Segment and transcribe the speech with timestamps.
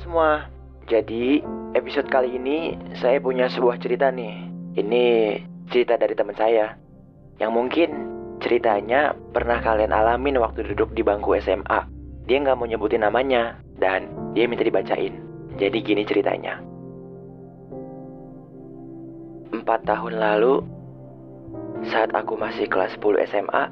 [0.00, 0.48] semua.
[0.88, 1.44] Jadi,
[1.76, 4.48] episode kali ini saya punya sebuah cerita nih.
[4.74, 5.04] Ini
[5.70, 6.74] cerita dari teman saya.
[7.38, 7.88] Yang mungkin
[8.40, 11.86] ceritanya pernah kalian alamin waktu duduk di bangku SMA.
[12.26, 15.20] Dia nggak mau nyebutin namanya dan dia minta dibacain.
[15.60, 16.58] Jadi gini ceritanya.
[19.50, 20.64] Empat tahun lalu,
[21.90, 23.64] saat aku masih kelas 10 SMA,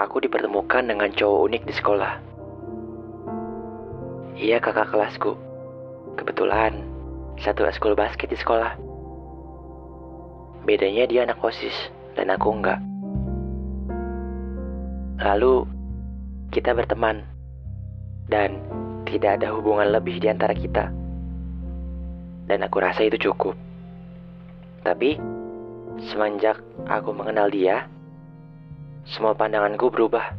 [0.00, 2.29] aku dipertemukan dengan cowok unik di sekolah.
[4.40, 5.36] Ia kakak kelasku.
[6.16, 6.80] Kebetulan,
[7.44, 8.72] satu eskul basket di sekolah.
[10.64, 11.76] Bedanya dia anak OSIS
[12.16, 12.80] dan aku enggak.
[15.20, 15.68] Lalu,
[16.56, 17.28] kita berteman.
[18.32, 18.64] Dan
[19.04, 20.88] tidak ada hubungan lebih di antara kita.
[22.48, 23.52] Dan aku rasa itu cukup.
[24.80, 25.20] Tapi,
[26.08, 27.92] semenjak aku mengenal dia,
[29.04, 30.32] semua pandanganku berubah.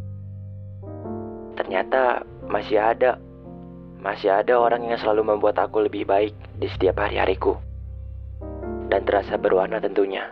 [1.54, 3.22] Ternyata masih ada,
[4.02, 7.54] masih ada orang yang selalu membuat aku lebih baik di setiap hari-hariku.
[8.90, 10.26] Dan terasa berwarna tentunya.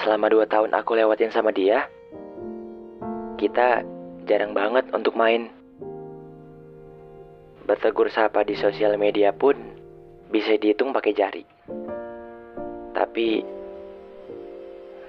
[0.00, 1.86] Selama dua tahun aku lewatin sama dia,
[3.36, 3.84] kita
[4.24, 5.52] jarang banget untuk main.
[7.68, 9.54] Bertegur sapa di sosial media pun
[10.32, 11.44] bisa dihitung pakai jari.
[12.96, 13.44] Tapi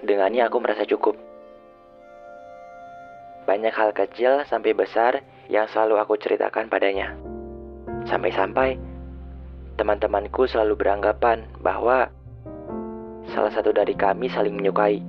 [0.04, 1.16] dengannya aku merasa cukup.
[3.48, 7.18] Banyak hal kecil sampai besar yang selalu aku ceritakan padanya.
[8.06, 8.78] Sampai-sampai
[9.82, 12.14] teman-temanku selalu beranggapan bahwa
[13.34, 15.02] salah satu dari kami saling menyukai.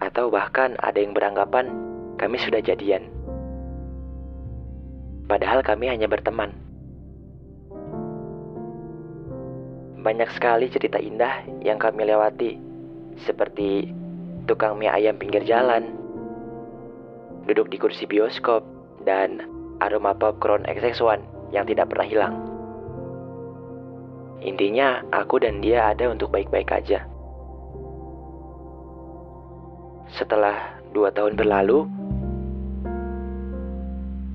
[0.00, 1.68] Atau bahkan ada yang beranggapan
[2.16, 3.04] kami sudah jadian.
[5.28, 6.56] Padahal kami hanya berteman.
[10.00, 12.56] Banyak sekali cerita indah yang kami lewati,
[13.20, 13.92] seperti
[14.48, 15.99] tukang mie ayam pinggir jalan,
[17.48, 18.64] duduk di kursi bioskop,
[19.04, 19.44] dan
[19.80, 22.34] aroma popcorn XX1 yang tidak pernah hilang.
[24.40, 27.04] Intinya, aku dan dia ada untuk baik-baik aja.
[30.16, 31.84] Setelah dua tahun berlalu,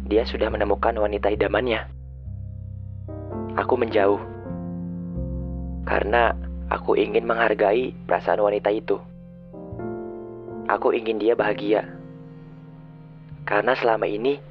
[0.05, 1.89] dia sudah menemukan wanita idamannya.
[3.57, 4.21] Aku menjauh
[5.89, 6.37] karena
[6.69, 9.01] aku ingin menghargai perasaan wanita itu.
[10.69, 11.94] Aku ingin dia bahagia.
[13.45, 14.41] Karena selama ini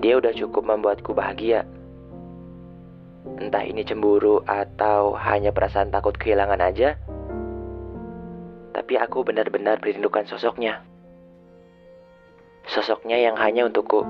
[0.00, 1.68] dia udah cukup membuatku bahagia.
[3.38, 6.98] Entah ini cemburu atau hanya perasaan takut kehilangan aja.
[8.72, 10.82] Tapi aku benar-benar merindukan sosoknya.
[12.66, 14.02] Sosoknya yang hanya untukku.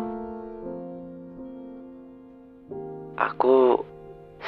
[3.18, 3.84] Aku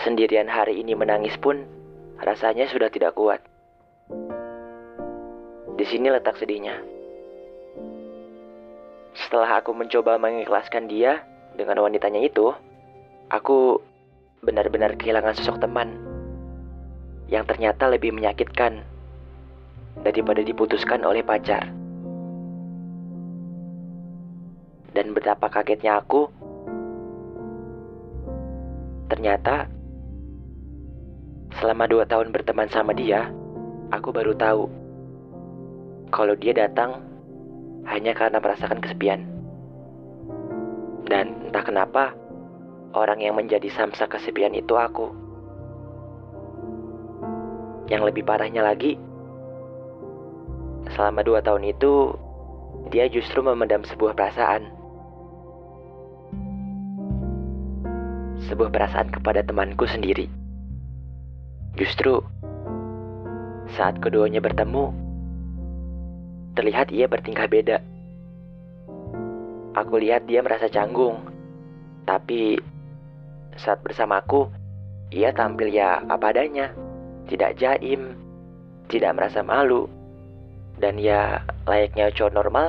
[0.02, 1.62] Sendirian hari ini menangis pun
[2.18, 3.38] rasanya sudah tidak kuat.
[5.78, 6.82] Di sini letak sedihnya.
[9.14, 11.22] Setelah aku mencoba mengikhlaskan dia
[11.54, 12.50] dengan wanitanya itu,
[13.30, 13.78] aku
[14.42, 15.96] benar-benar kehilangan sosok teman
[17.30, 18.84] yang ternyata lebih menyakitkan
[20.02, 21.70] daripada diputuskan oleh pacar.
[24.94, 26.30] Dan betapa kagetnya aku,
[29.10, 29.66] ternyata
[31.62, 33.30] Selama dua tahun berteman sama dia,
[33.94, 34.66] aku baru tahu
[36.10, 36.98] kalau dia datang
[37.88, 39.28] hanya karena merasakan kesepian.
[41.04, 42.16] Dan entah kenapa,
[42.96, 45.12] orang yang menjadi samsa kesepian itu aku.
[47.92, 48.96] Yang lebih parahnya lagi,
[50.96, 52.16] selama dua tahun itu,
[52.88, 54.72] dia justru memendam sebuah perasaan.
[58.48, 60.28] Sebuah perasaan kepada temanku sendiri.
[61.76, 62.24] Justru
[63.74, 65.03] saat keduanya bertemu,
[66.54, 67.78] terlihat ia bertingkah beda.
[69.74, 71.18] Aku lihat dia merasa canggung,
[72.06, 72.58] tapi
[73.58, 74.46] saat bersamaku,
[75.10, 76.70] ia tampil ya apa adanya,
[77.26, 78.14] tidak jaim,
[78.86, 79.90] tidak merasa malu,
[80.78, 82.66] dan ya layaknya cowok normal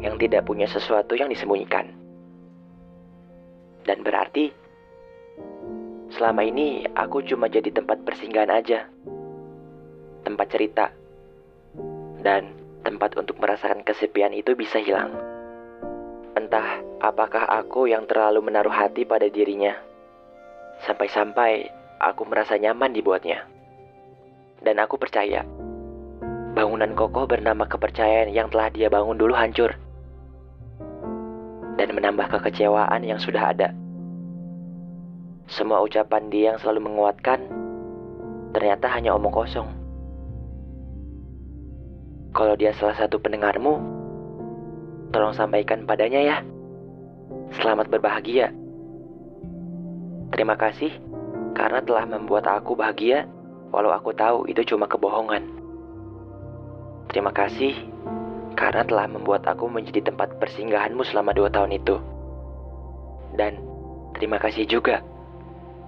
[0.00, 1.92] yang tidak punya sesuatu yang disembunyikan.
[3.84, 4.62] Dan berarti
[6.12, 8.84] Selama ini aku cuma jadi tempat persinggahan aja.
[10.28, 10.92] Tempat cerita.
[12.20, 12.52] Dan
[12.82, 15.14] tempat untuk merasakan kesepian itu bisa hilang.
[16.34, 19.74] Entah apakah aku yang terlalu menaruh hati pada dirinya.
[20.86, 21.70] Sampai-sampai
[22.02, 23.46] aku merasa nyaman dibuatnya.
[24.62, 25.42] Dan aku percaya,
[26.54, 29.74] bangunan kokoh bernama kepercayaan yang telah dia bangun dulu hancur.
[31.74, 33.74] Dan menambah kekecewaan yang sudah ada.
[35.50, 37.42] Semua ucapan dia yang selalu menguatkan
[38.54, 39.81] ternyata hanya omong kosong.
[42.32, 43.76] Kalau dia salah satu pendengarmu,
[45.12, 46.38] tolong sampaikan padanya ya
[47.52, 48.48] Selamat berbahagia.
[50.32, 50.88] Terima kasih
[51.52, 53.28] karena telah membuat aku bahagia,
[53.68, 55.44] walau aku tahu itu cuma kebohongan.
[57.12, 57.76] Terima kasih
[58.56, 62.00] karena telah membuat aku menjadi tempat persinggahanmu selama dua tahun itu.
[63.36, 63.60] Dan
[64.16, 65.04] terima kasih juga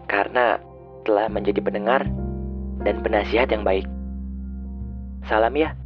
[0.05, 0.61] karena
[1.09, 2.05] telah menjadi pendengar
[2.85, 3.89] dan penasihat yang baik.
[5.25, 5.84] Salam ya.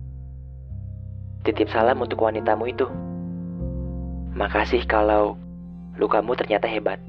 [1.49, 2.85] Titip salam untuk wanitamu itu.
[4.37, 5.41] Makasih kalau
[5.97, 7.01] lukamu ternyata hebat.